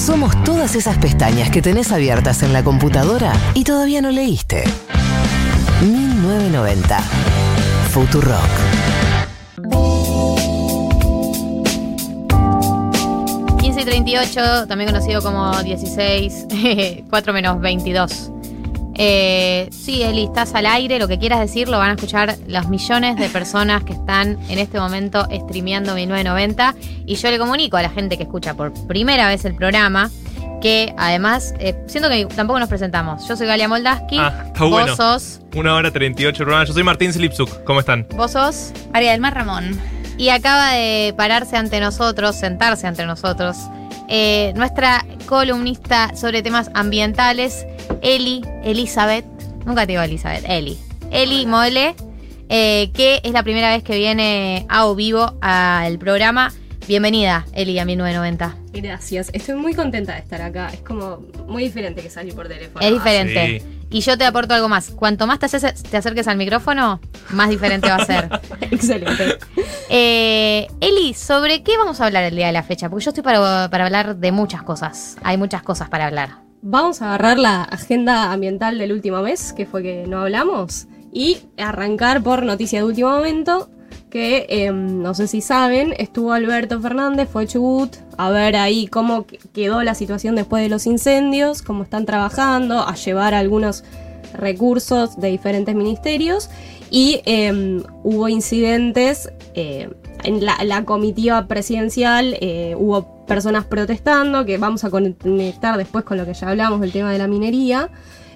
[0.00, 4.64] Somos todas esas pestañas que tenés abiertas en la computadora y todavía no leíste.
[5.82, 6.98] 1990.
[7.90, 8.80] Futurock.
[13.62, 16.46] y 38, también conocido como 16,
[17.08, 18.30] 4 menos 22.
[19.02, 22.68] Eh, sí, Eli, estás al aire, lo que quieras decir lo van a escuchar los
[22.68, 26.74] millones de personas que están en este momento streameando 1990
[27.06, 30.10] y yo le comunico a la gente que escucha por primera vez el programa
[30.60, 33.26] que además, eh, siento que tampoco nos presentamos.
[33.26, 34.18] Yo soy Galia Moldaski.
[34.18, 34.94] Ah, está vos bueno.
[34.94, 35.40] sos.
[35.56, 36.68] Una hora 38 programas.
[36.68, 37.64] Yo soy Martín Slipsuk.
[37.64, 38.06] ¿Cómo están?
[38.14, 38.74] Vos sos.
[38.92, 39.80] María del Mar Ramón.
[40.18, 43.56] Y acaba de pararse ante nosotros, sentarse ante nosotros,
[44.08, 47.64] eh, nuestra columnista sobre temas ambientales,
[48.02, 49.24] Eli Elizabeth.
[49.64, 50.78] Nunca te digo Elizabeth, Eli.
[51.10, 51.94] Eli Mole,
[52.48, 56.52] eh, que es la primera vez que viene a o vivo al programa.
[56.88, 58.56] Bienvenida, Eli, a 1990.
[58.72, 59.30] Gracias.
[59.32, 60.70] Estoy muy contenta de estar acá.
[60.72, 62.84] Es como muy diferente que salir por teléfono.
[62.84, 63.60] Es diferente.
[63.60, 63.76] sí.
[63.92, 64.90] Y yo te aporto algo más.
[64.90, 68.28] Cuanto más te, haces- te acerques al micrófono, más diferente va a ser.
[68.70, 69.36] Excelente.
[69.88, 72.88] Eh, Eli, ¿sobre qué vamos a hablar el día de la fecha?
[72.88, 75.16] Porque yo estoy para, para hablar de muchas cosas.
[75.24, 76.30] Hay muchas cosas para hablar.
[76.62, 81.38] Vamos a agarrar la agenda ambiental del último mes, que fue que no hablamos, y
[81.56, 83.70] arrancar por noticia de último momento,
[84.10, 89.24] que em, no sé si saben, estuvo Alberto Fernández, fue Chubut, a ver ahí cómo
[89.26, 93.84] que- quedó la situación después de los incendios, cómo están trabajando, a llevar algunos
[94.34, 96.50] recursos de diferentes ministerios
[96.90, 99.88] y em, hubo incidentes eh,
[100.24, 106.26] en la, comitiva presidencial, eh, hubo personas protestando, que vamos a conectar después con lo
[106.26, 107.90] que ya hablamos del tema de la minería,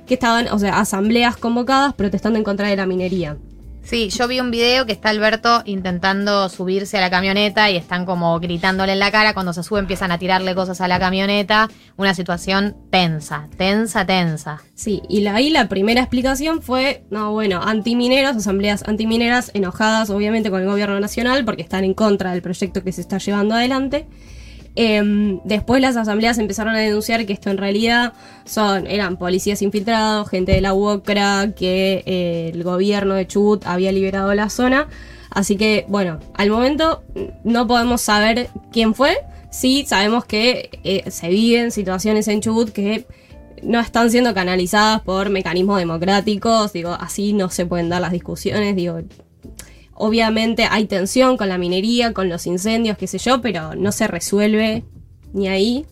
[0.06, 3.36] que estaban, o sea, asambleas convocadas protestando en contra de la minería.
[3.84, 8.06] Sí, yo vi un video que está Alberto intentando subirse a la camioneta y están
[8.06, 9.34] como gritándole en la cara.
[9.34, 11.68] Cuando se sube empiezan a tirarle cosas a la camioneta.
[11.98, 14.62] Una situación tensa, tensa, tensa.
[14.74, 20.62] Sí, y ahí la primera explicación fue, no, bueno, antimineros, asambleas antimineras enojadas obviamente con
[20.62, 24.08] el gobierno nacional porque están en contra del proyecto que se está llevando adelante.
[24.76, 28.12] Em, después las asambleas empezaron a denunciar que esto en realidad
[28.44, 33.92] son, eran policías infiltrados, gente de la UOCRA, que eh, el gobierno de Chubut había
[33.92, 34.88] liberado la zona.
[35.30, 37.04] Así que, bueno, al momento
[37.44, 39.18] no podemos saber quién fue.
[39.50, 43.06] Sí sabemos que eh, se viven situaciones en Chubut que
[43.62, 48.76] no están siendo canalizadas por mecanismos democráticos, digo, así no se pueden dar las discusiones,
[48.76, 49.00] digo,
[49.94, 54.06] obviamente hay tensión con la minería, con los incendios, qué sé yo, pero no se
[54.06, 54.84] resuelve
[55.32, 55.86] ni ahí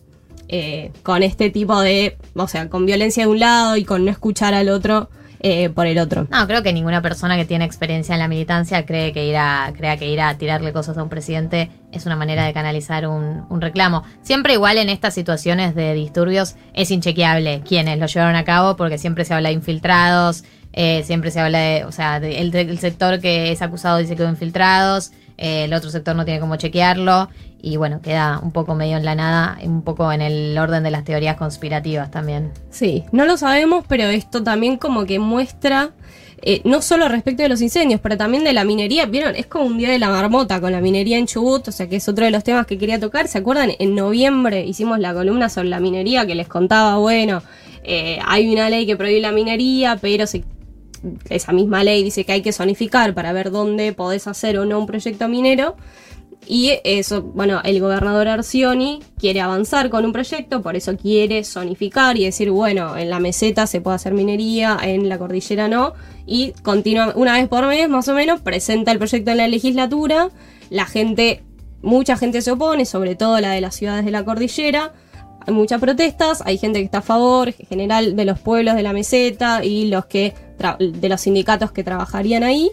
[0.49, 4.11] eh, con este tipo de, o sea, con violencia de un lado y con no
[4.11, 5.09] escuchar al otro
[5.39, 6.25] eh, por el otro.
[6.31, 9.73] No, creo que ninguna persona que tiene experiencia en la militancia cree que ir a,
[9.75, 13.45] crea que ir a tirarle cosas a un presidente es una manera de canalizar un,
[13.49, 14.03] un reclamo.
[14.21, 18.97] Siempre igual en estas situaciones de disturbios es inchequeable quiénes lo llevaron a cabo porque
[18.97, 23.51] siempre se habla de infiltrados, eh, siempre se habla de, o sea, el sector que
[23.51, 27.29] es acusado dice que hubo infiltrados, eh, el otro sector no tiene cómo chequearlo
[27.61, 30.91] y bueno, queda un poco medio en la nada, un poco en el orden de
[30.91, 32.51] las teorías conspirativas también.
[32.69, 35.91] Sí, no lo sabemos, pero esto también como que muestra,
[36.41, 39.05] eh, no solo respecto de los incendios, pero también de la minería.
[39.05, 41.87] Vieron, es como un día de la marmota con la minería en Chubut, o sea
[41.87, 43.29] que es otro de los temas que quería tocar.
[43.29, 43.71] ¿Se acuerdan?
[43.79, 47.41] En noviembre hicimos la columna sobre la minería que les contaba, bueno,
[47.85, 50.43] eh, hay una ley que prohíbe la minería, pero se-
[51.29, 54.79] esa misma ley dice que hay que zonificar para ver dónde podés hacer o no
[54.79, 55.75] un proyecto minero.
[56.45, 62.17] Y eso, bueno, el gobernador Arcioni quiere avanzar con un proyecto, por eso quiere zonificar
[62.17, 65.93] y decir, bueno, en la meseta se puede hacer minería, en la cordillera no.
[66.25, 70.29] Y continua, una vez por mes, más o menos, presenta el proyecto en la legislatura.
[70.69, 71.43] La gente,
[71.81, 74.91] mucha gente se opone, sobre todo la de las ciudades de la cordillera.
[75.45, 78.83] Hay muchas protestas, hay gente que está a favor, en general de los pueblos de
[78.83, 80.33] la meseta y los que
[80.79, 82.71] de los sindicatos que trabajarían ahí.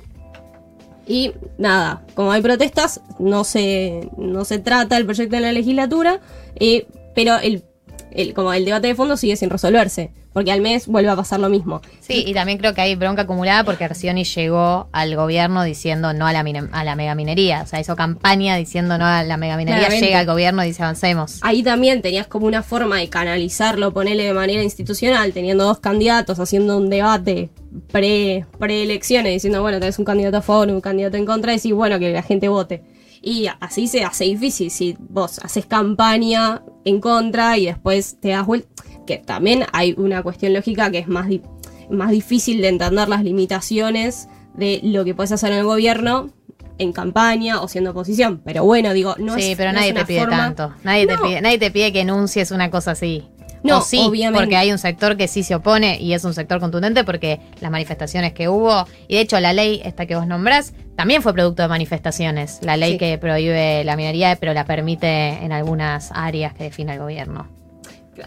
[1.06, 6.20] Y nada, como hay protestas, no se, no se trata el proyecto en la legislatura,
[6.56, 7.64] eh, pero el,
[8.12, 11.40] el- como el debate de fondo sigue sin resolverse, porque al mes vuelve a pasar
[11.40, 11.80] lo mismo.
[12.00, 16.26] Sí, y también creo que hay bronca acumulada porque Arcioni llegó al gobierno diciendo no
[16.26, 16.40] a la,
[16.72, 17.62] a la megaminería.
[17.62, 19.80] O sea, hizo campaña diciendo no a la megaminería.
[19.80, 20.06] Claramente.
[20.06, 21.38] Llega al gobierno y dice avancemos.
[21.42, 26.38] Ahí también tenías como una forma de canalizarlo, ponerle de manera institucional, teniendo dos candidatos,
[26.38, 27.50] haciendo un debate
[27.90, 31.72] pre preelecciones, diciendo, bueno, tenés un candidato a favor, un candidato en contra, y decís,
[31.72, 32.82] bueno, que la gente vote.
[33.22, 38.46] Y así se hace difícil si vos haces campaña en contra y después te das
[38.46, 38.82] vuelta.
[39.10, 41.42] Que también hay una cuestión lógica que es más, di-
[41.90, 46.30] más difícil de entender las limitaciones de lo que puedes hacer en el gobierno
[46.78, 48.40] en campaña o siendo oposición.
[48.44, 50.72] Pero bueno, digo, no sí, es pero no nadie te pide forma- tanto.
[50.84, 53.24] Nadie, te pide, nadie te pide que enuncies una cosa así.
[53.62, 54.40] No, O sí, obviamente.
[54.42, 57.70] porque hay un sector que sí se opone y es un sector contundente porque las
[57.70, 61.60] manifestaciones que hubo, y de hecho la ley esta que vos nombrás, también fue producto
[61.62, 62.60] de manifestaciones.
[62.62, 62.98] La ley Sí.
[62.98, 67.48] que prohíbe la minería, pero la permite en algunas áreas que define el gobierno.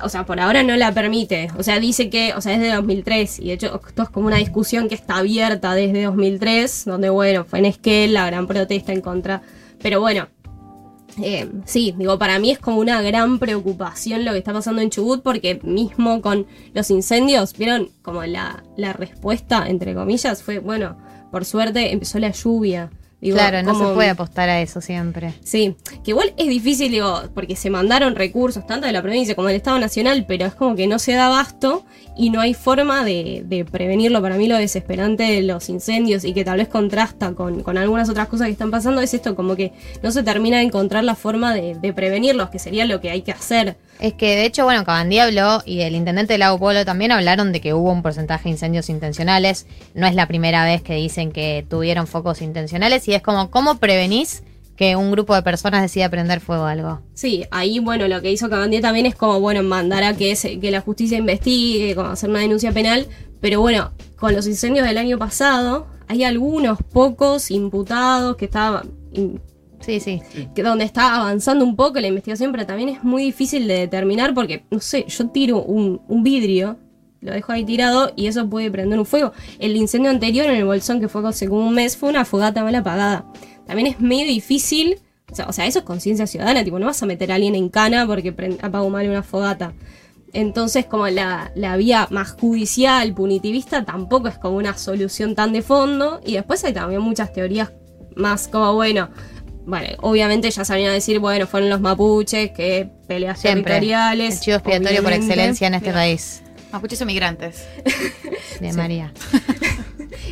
[0.01, 1.49] O sea, por ahora no la permite.
[1.57, 3.39] O sea, dice que, o sea, es de 2003.
[3.39, 7.45] Y de hecho, esto es como una discusión que está abierta desde 2003, donde, bueno,
[7.45, 9.41] fue en Esquel la gran protesta en contra.
[9.81, 10.27] Pero bueno,
[11.21, 14.89] eh, sí, digo, para mí es como una gran preocupación lo que está pasando en
[14.89, 20.97] Chubut, porque mismo con los incendios, vieron como la, la respuesta, entre comillas, fue, bueno,
[21.31, 22.89] por suerte empezó la lluvia.
[23.23, 25.33] Digo, claro, no se puede apostar a eso siempre.
[25.45, 29.47] Sí, que igual es difícil, digo, porque se mandaron recursos tanto de la provincia como
[29.47, 31.85] del Estado Nacional, pero es como que no se da abasto
[32.17, 34.21] y no hay forma de, de prevenirlo.
[34.21, 38.09] Para mí lo desesperante de los incendios y que tal vez contrasta con, con algunas
[38.09, 39.71] otras cosas que están pasando es esto, como que
[40.01, 43.21] no se termina de encontrar la forma de, de prevenirlos, que sería lo que hay
[43.21, 43.77] que hacer.
[43.99, 47.53] Es que de hecho, bueno, Cabandí habló y el intendente del Lago Polo también hablaron
[47.53, 49.65] de que hubo un porcentaje de incendios intencionales.
[49.93, 53.77] No es la primera vez que dicen que tuvieron focos intencionales y es como, ¿cómo
[53.77, 54.43] prevenís
[54.75, 57.01] que un grupo de personas decida prender fuego a algo?
[57.13, 60.59] Sí, ahí, bueno, lo que hizo Cabandía también es como, bueno, mandar a que, se-
[60.59, 63.07] que la justicia investigue, como hacer una denuncia penal.
[63.39, 68.89] Pero bueno, con los incendios del año pasado, hay algunos pocos imputados que estaban.
[69.13, 69.39] in-
[69.79, 70.21] Sí, sí.
[70.55, 74.33] que donde está avanzando un poco la investigación, pero también es muy difícil de determinar
[74.33, 76.77] porque, no sé, yo tiro un, un vidrio,
[77.23, 79.31] lo dejo ahí tirado y eso puede prender un fuego.
[79.59, 82.63] El incendio anterior en el Bolsón, que fue hace como un mes, fue una fogata
[82.63, 83.25] mal apagada.
[83.65, 84.99] También es medio difícil,
[85.31, 87.55] o sea, o sea, eso es conciencia ciudadana, tipo, no vas a meter a alguien
[87.55, 89.73] en cana porque apagó mal una fogata.
[90.33, 95.61] Entonces, como la, la vía más judicial, punitivista, tampoco es como una solución tan de
[95.61, 96.21] fondo.
[96.25, 97.71] Y después hay también muchas teorías
[98.15, 99.09] más como, bueno,
[99.65, 103.63] bueno, obviamente ya sabían decir, bueno, fueron los mapuches, que peleas Siempre.
[103.63, 104.35] territoriales.
[104.35, 106.42] El chivo expiatorio por excelencia en este país.
[106.73, 107.67] Mapuches emigrantes.
[108.59, 109.13] Bien, María.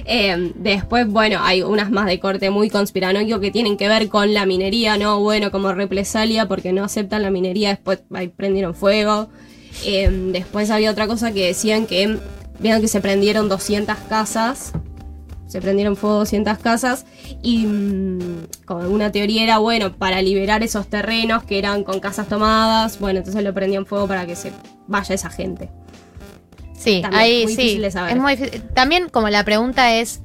[0.04, 4.34] Eh, después, bueno, hay unas más de corte muy conspiranoico que tienen que ver con
[4.34, 5.20] la minería, ¿no?
[5.20, 9.30] Bueno, como represalia porque no aceptan la minería, después ahí prendieron fuego.
[9.86, 12.18] Eh, después había otra cosa que decían que,
[12.60, 14.74] vieron que se prendieron 200 casas,
[15.48, 17.06] se prendieron fuego 200 casas
[17.42, 22.28] y mm, como una teoría era, bueno, para liberar esos terrenos que eran con casas
[22.28, 24.52] tomadas, bueno, entonces lo prendían fuego para que se
[24.88, 25.70] vaya esa gente.
[26.82, 27.62] Sí, También, ahí muy sí.
[27.62, 28.16] difícil de saber.
[28.16, 28.64] Es muy difícil.
[28.74, 30.22] También como la pregunta es,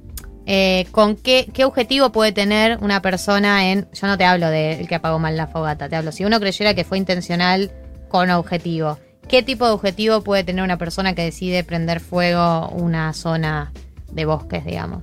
[0.46, 3.88] eh, ¿con qué, qué objetivo puede tener una persona en...
[3.92, 6.72] Yo no te hablo del que apagó mal la fogata, te hablo, si uno creyera
[6.74, 7.70] que fue intencional
[8.08, 8.98] con objetivo,
[9.28, 13.72] ¿qué tipo de objetivo puede tener una persona que decide prender fuego una zona
[14.10, 15.02] de bosques, digamos?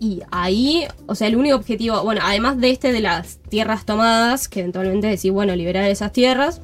[0.00, 4.48] Y ahí, o sea, el único objetivo, bueno, además de este de las tierras tomadas,
[4.48, 6.62] que eventualmente decir, bueno, liberar esas tierras,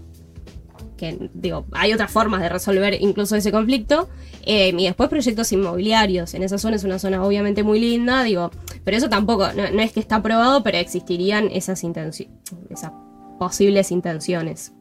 [1.33, 4.09] digo, hay otras formas de resolver incluso ese conflicto,
[4.45, 8.51] eh, y después proyectos inmobiliarios, en esa zona es una zona obviamente muy linda, digo,
[8.85, 12.93] pero eso tampoco, no, no es que está aprobado, pero existirían esas esas
[13.39, 14.73] posibles intenciones.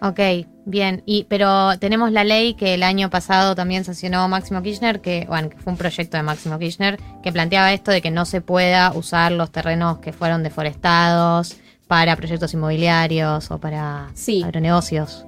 [0.00, 0.20] Ok,
[0.64, 1.02] bien.
[1.06, 5.50] Y, pero tenemos la ley que el año pasado también sancionó Máximo Kirchner, que, bueno,
[5.50, 8.92] que fue un proyecto de Máximo Kirchner, que planteaba esto de que no se pueda
[8.92, 11.56] usar los terrenos que fueron deforestados
[11.88, 14.42] para proyectos inmobiliarios o para Sí.
[14.44, 15.24] agronegocios.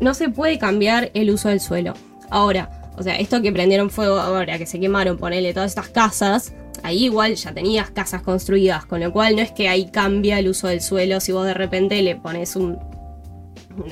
[0.00, 1.94] No se puede cambiar el uso del suelo.
[2.30, 6.52] Ahora, o sea, esto que prendieron fuego ahora, que se quemaron, ponele todas estas casas,
[6.82, 10.48] ahí igual ya tenías casas construidas, con lo cual no es que ahí cambia el
[10.48, 12.78] uso del suelo si vos de repente le pones un,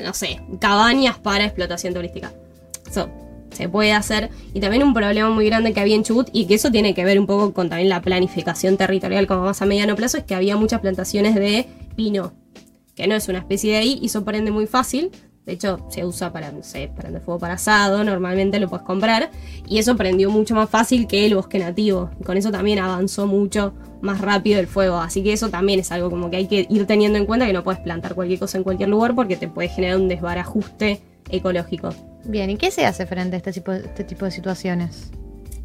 [0.05, 2.33] no sé, cabañas para explotación turística.
[2.89, 3.09] Eso
[3.53, 4.29] se puede hacer.
[4.53, 7.05] Y también un problema muy grande que había en Chubut, y que eso tiene que
[7.05, 10.35] ver un poco con también la planificación territorial como más a mediano plazo, es que
[10.35, 12.35] había muchas plantaciones de pino,
[12.95, 15.11] que no es una especie de ahí, y eso prende muy fácil.
[15.47, 19.31] De hecho, se usa para, no sé, prender fuego para asado, normalmente lo puedes comprar.
[19.69, 22.11] Y eso prendió mucho más fácil que el bosque nativo.
[22.21, 23.73] Y con eso también avanzó mucho
[24.03, 24.97] más rápido el fuego.
[24.97, 27.53] Así que eso también es algo como que hay que ir teniendo en cuenta que
[27.53, 31.01] no puedes plantar cualquier cosa en cualquier lugar porque te puede generar un desbarajuste
[31.31, 31.91] ecológico.
[32.25, 35.13] Bien, ¿y qué se hace frente a este tipo, este tipo de situaciones?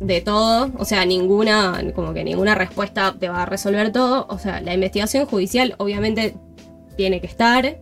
[0.02, 4.40] De todo, o sea, ninguna, como que ninguna respuesta te va a resolver todo, o
[4.40, 6.36] sea, la investigación judicial obviamente
[6.98, 7.78] tiene que estar.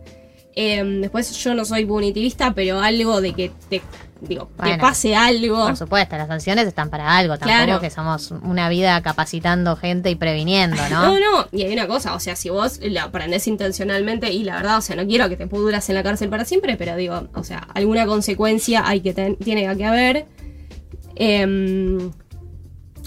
[0.54, 3.80] Eh, después yo no soy punitivista, pero algo de que te,
[4.20, 5.64] digo, Bueno, pase algo.
[5.64, 7.80] Por supuesto, las sanciones están para algo, tampoco Claro.
[7.80, 11.00] que somos una vida capacitando gente y previniendo, ¿no?
[11.18, 14.56] No, no, y hay una cosa, o sea, si vos la aprendés intencionalmente y la
[14.56, 17.28] verdad, o sea, no quiero que te pudras en la cárcel para siempre, pero digo,
[17.34, 20.26] o sea, alguna consecuencia hay que tiene que haber.
[21.20, 22.10] Em,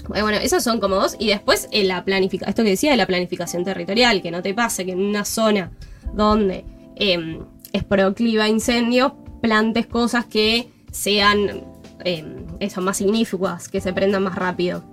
[0.06, 1.16] Bueno, esos son como dos.
[1.18, 4.54] Y después eh, la planificación, esto que decía de la planificación territorial, que no te
[4.54, 5.72] pase que en una zona
[6.12, 6.64] donde
[6.96, 7.40] eh,
[7.72, 11.64] es procliva a incendios, plantes cosas que sean
[12.04, 12.24] eh,
[12.60, 14.84] eso, más ignífugas, que se prendan más rápido.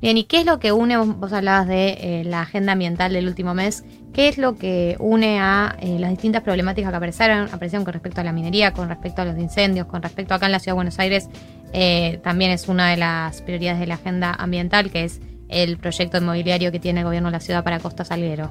[0.00, 0.96] Bien, ¿y qué es lo que une?
[0.98, 3.84] Vos, vos hablabas de eh, la agenda ambiental del último mes.
[4.12, 8.20] ¿Qué es lo que une a eh, las distintas problemáticas que aparecieron, aparecieron con respecto
[8.20, 10.76] a la minería, con respecto a los incendios, con respecto acá en la Ciudad de
[10.76, 11.28] Buenos Aires?
[11.78, 16.16] Eh, también es una de las prioridades de la agenda ambiental, que es el proyecto
[16.16, 18.50] inmobiliario que tiene el gobierno de la ciudad para Costa Salguero.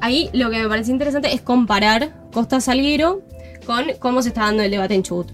[0.00, 3.22] Ahí lo que me parece interesante es comparar Costa Salguero
[3.64, 5.30] con cómo se está dando el debate en Chubut.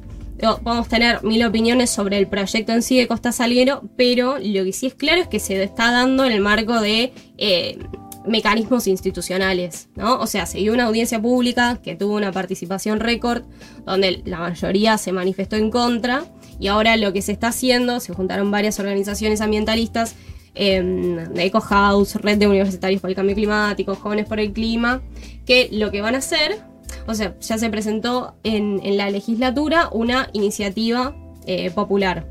[0.63, 4.73] Podemos tener mil opiniones sobre el proyecto en sí de Costa Salguero, pero lo que
[4.75, 7.79] sí es claro es que se está dando en el marco de eh,
[8.27, 10.21] mecanismos institucionales, ¿no?
[10.21, 13.45] O sea, se dio una audiencia pública que tuvo una participación récord,
[13.87, 16.27] donde la mayoría se manifestó en contra,
[16.59, 20.15] y ahora lo que se está haciendo, se juntaron varias organizaciones ambientalistas,
[20.55, 25.01] eh, Eco House, Red de Universitarios por el Cambio Climático, Jóvenes por el Clima,
[25.47, 26.59] que lo que van a hacer,
[27.07, 31.15] o sea, ya se presentó en, en la legislatura una iniciativa
[31.47, 32.27] eh, popular,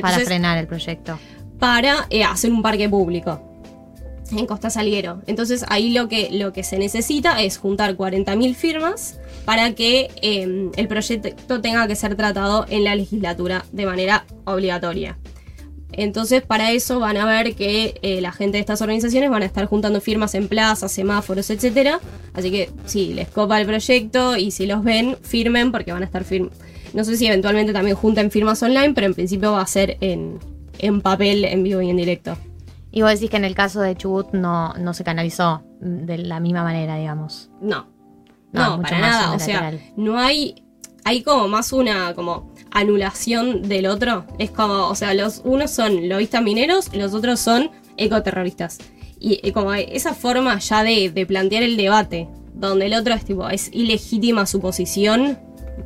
[0.00, 1.18] Para frenar el proyecto.
[1.58, 3.47] para eh, hacer un parque público
[4.32, 5.22] en Costa Salguero.
[5.26, 10.70] Entonces ahí lo que, lo que se necesita es juntar 40.000 firmas para que eh,
[10.76, 15.18] el proyecto tenga que ser tratado en la legislatura de manera obligatoria.
[15.92, 19.46] Entonces para eso van a ver que eh, la gente de estas organizaciones van a
[19.46, 22.00] estar juntando firmas en plazas, semáforos, etcétera.
[22.34, 26.06] Así que si les copa el proyecto y si los ven, firmen porque van a
[26.06, 26.52] estar firmes.
[26.92, 30.38] No sé si eventualmente también junten firmas online, pero en principio va a ser en,
[30.78, 32.36] en papel, en vivo y en directo.
[32.98, 36.40] Y vos decís que en el caso de Chubut no, no se canalizó de la
[36.40, 37.48] misma manera, digamos.
[37.60, 37.86] No.
[38.50, 39.32] No, No, para nada.
[39.34, 40.64] O sea, no hay.
[41.04, 44.26] Hay como más una como anulación del otro.
[44.40, 48.78] Es como, o sea, los unos son lobistas mineros y los otros son ecoterroristas.
[49.20, 53.24] Y, y como esa forma ya de, de plantear el debate, donde el otro es
[53.24, 55.38] tipo, es ilegítima su posición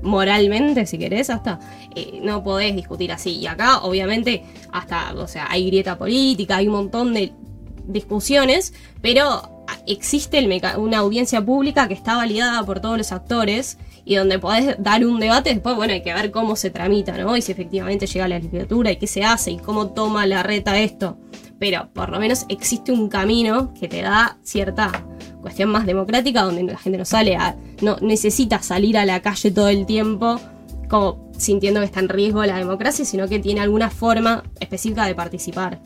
[0.02, 1.58] moralmente, si querés, hasta
[1.94, 3.38] eh, no podés discutir así.
[3.38, 7.32] Y acá, obviamente, hasta, o sea, hay grieta política, hay un montón de
[7.86, 14.16] discusiones, pero existe el una audiencia pública que está validada por todos los actores y
[14.16, 17.36] donde podés dar un debate, después, bueno, hay que ver cómo se tramita, ¿no?
[17.36, 20.78] Y si efectivamente llega la legislatura y qué se hace y cómo toma la reta
[20.80, 21.18] esto.
[21.58, 25.06] Pero por lo menos existe un camino que te da cierta
[25.42, 27.56] cuestión más democrática donde la gente no sale a.
[27.82, 30.40] no necesita salir a la calle todo el tiempo
[30.88, 35.14] como sintiendo que está en riesgo la democracia, sino que tiene alguna forma específica de
[35.14, 35.80] participar.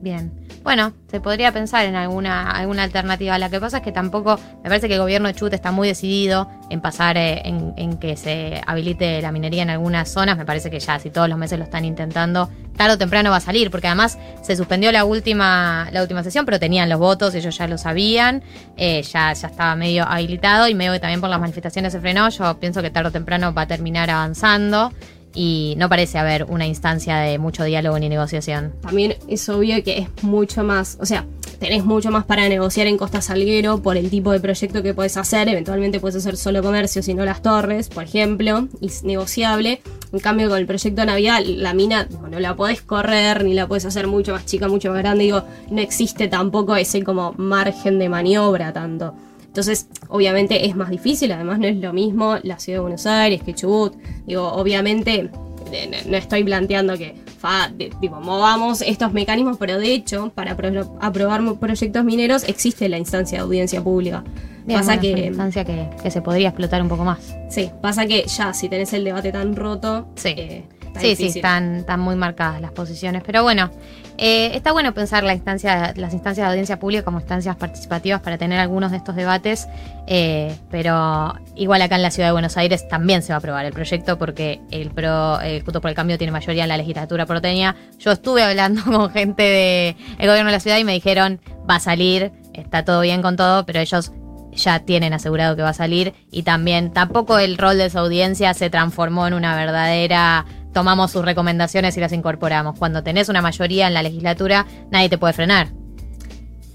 [0.00, 0.39] Bien.
[0.62, 3.38] Bueno, se podría pensar en alguna, alguna alternativa.
[3.38, 5.88] La que pasa es que tampoco, me parece que el gobierno de Chubut está muy
[5.88, 10.36] decidido en pasar, eh, en, en que se habilite la minería en algunas zonas.
[10.36, 13.36] Me parece que ya, si todos los meses lo están intentando, tarde o temprano va
[13.36, 17.34] a salir, porque además se suspendió la última, la última sesión, pero tenían los votos,
[17.34, 18.42] ellos ya lo sabían,
[18.76, 22.28] eh, ya, ya estaba medio habilitado y medio que también por las manifestaciones se frenó.
[22.28, 24.92] Yo pienso que tarde o temprano va a terminar avanzando
[25.34, 28.72] y no parece haber una instancia de mucho diálogo ni negociación.
[28.82, 31.24] También es obvio que es mucho más, o sea,
[31.58, 35.16] tenés mucho más para negociar en Costa Salguero por el tipo de proyecto que puedes
[35.16, 35.48] hacer.
[35.48, 39.82] Eventualmente puedes hacer solo comercio, si no las torres, por ejemplo, y es negociable.
[40.12, 43.84] En cambio, con el proyecto Navidad, la mina no la podés correr ni la puedes
[43.84, 45.24] hacer mucho más chica, mucho más grande.
[45.24, 49.14] Digo, no existe tampoco ese como margen de maniobra tanto.
[49.50, 53.42] Entonces, obviamente es más difícil, además no es lo mismo la ciudad de Buenos Aires
[53.42, 53.94] que Chubut.
[54.24, 55.28] Digo, obviamente
[55.72, 60.56] eh, no- estoy planteando que fa, de- tipo, movamos estos mecanismos, pero de hecho, para
[60.56, 64.22] pro- aprobar proyectos mineros existe la instancia de audiencia pública.
[64.66, 67.18] Bien, pasa bueno, es una que, instancia que, que se podría explotar un poco más.
[67.48, 70.28] sí, pasa que ya si tenés el debate tan roto, Sí.
[70.36, 71.32] eh, está sí, difícil.
[71.32, 73.22] sí, están, están muy marcadas las posiciones.
[73.24, 73.70] Pero bueno,
[74.18, 78.36] eh, está bueno pensar la instancia, las instancias de audiencia pública como instancias participativas para
[78.36, 79.66] tener algunos de estos debates.
[80.06, 83.64] eh, pero igual acá en la ciudad de Buenos Aires también se va a aprobar
[83.64, 87.26] el proyecto porque el PRO, el Junto por el Cambio, tiene mayoría en la legislatura
[87.26, 87.76] porteña.
[87.98, 91.80] Yo estuve hablando con gente del gobierno de la ciudad y me dijeron, va a
[91.80, 94.12] salir, está todo bien con todo, pero ellos
[94.52, 98.52] ya tienen asegurado que va a salir y también tampoco el rol de esa audiencia
[98.54, 102.78] se transformó en una verdadera tomamos sus recomendaciones y las incorporamos.
[102.78, 105.68] Cuando tenés una mayoría en la legislatura, nadie te puede frenar.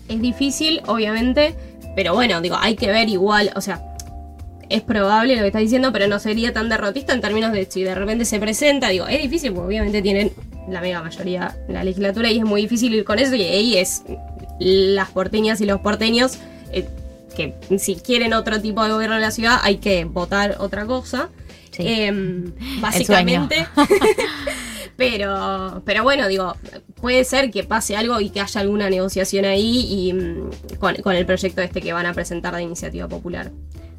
[0.07, 1.55] Es difícil, obviamente,
[1.95, 3.81] pero bueno, digo, hay que ver igual, o sea,
[4.69, 7.83] es probable lo que estás diciendo, pero no sería tan derrotista en términos de si
[7.83, 10.31] de repente se presenta, digo, es difícil porque obviamente tienen
[10.69, 13.77] la mega mayoría en la legislatura y es muy difícil ir con eso y ahí
[13.77, 14.03] es
[14.59, 16.39] las porteñas y los porteños
[16.71, 16.87] eh,
[17.35, 21.29] que si quieren otro tipo de gobierno en la ciudad hay que votar otra cosa.
[21.75, 21.83] Sí.
[21.85, 23.67] Em, básicamente.
[24.95, 26.55] pero, pero bueno, digo,
[27.01, 31.15] puede ser que pase algo y que haya alguna negociación ahí y mm, con, con
[31.15, 33.51] el proyecto este que van a presentar de iniciativa popular.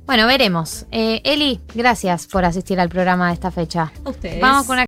[0.06, 0.86] Bueno, veremos.
[0.92, 3.92] Eh, Eli, gracias por asistir al programa de esta fecha.
[4.04, 4.40] A ustedes.
[4.40, 4.84] Vamos con una